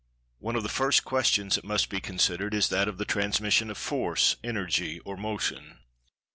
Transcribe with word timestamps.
One 0.39 0.55
of 0.55 0.63
the 0.63 0.67
first 0.67 1.05
questions 1.05 1.53
that 1.53 1.63
must 1.63 1.87
be 1.87 2.01
considered 2.01 2.55
is 2.55 2.69
that 2.69 2.87
of 2.87 2.97
the 2.97 3.05
transmission 3.05 3.69
of 3.69 3.77
Force, 3.77 4.35
Energy 4.43 4.99
or 5.01 5.15
Motion. 5.15 5.77